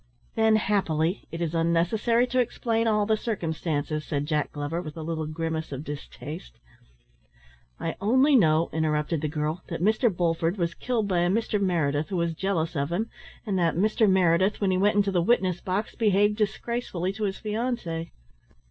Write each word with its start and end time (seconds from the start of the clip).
"Then 0.33 0.55
happily 0.55 1.27
it 1.31 1.41
is 1.41 1.53
unnecessary 1.53 2.25
to 2.25 2.39
explain 2.39 2.87
all 2.87 3.05
the 3.05 3.15
circumstances," 3.15 4.03
said 4.03 4.25
Jack 4.25 4.51
Glover, 4.51 4.81
with 4.81 4.97
a 4.97 5.03
little 5.03 5.27
grimace 5.27 5.71
of 5.71 5.83
distaste. 5.83 6.57
"I 7.79 7.95
only 8.01 8.35
know," 8.35 8.71
interrupted 8.73 9.21
the 9.21 9.27
girl, 9.27 9.61
"that 9.67 9.79
Mr. 9.79 10.09
Bulford 10.09 10.57
was 10.57 10.73
killed 10.73 11.07
by 11.07 11.19
a 11.19 11.29
Mr. 11.29 11.61
Meredith, 11.61 12.09
who 12.09 12.17
was 12.17 12.33
jealous 12.33 12.75
of 12.75 12.91
him, 12.91 13.11
and 13.45 13.59
that 13.59 13.75
Mr. 13.75 14.09
Meredith, 14.09 14.59
when 14.59 14.71
he 14.71 14.77
went 14.79 14.95
into 14.95 15.11
the 15.11 15.21
witness 15.21 15.61
box, 15.61 15.93
behaved 15.93 16.35
disgracefully 16.35 17.13
to 17.13 17.25
his 17.25 17.37
fiancée." 17.37 18.09